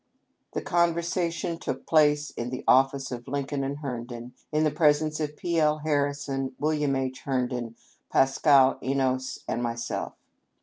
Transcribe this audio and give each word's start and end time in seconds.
The 0.53 0.63
conversation 0.63 1.59
took 1.59 1.85
place 1.85 2.31
in 2.31 2.49
the 2.49 2.63
office 2.67 3.11
of 3.11 3.27
Lincoln 3.27 3.61
& 3.75 3.75
Herndon, 3.83 4.33
in 4.51 4.63
the 4.63 4.71
presence 4.71 5.19
of 5.19 5.37
P. 5.37 5.59
L. 5.59 5.77
Harrison, 5.77 6.55
William 6.59 6.95
H. 6.95 7.19
Hern 7.21 7.49
don, 7.49 7.75
Pascal 8.09 8.79
Enos, 8.81 9.43
and 9.47 9.61
myself. 9.61 10.15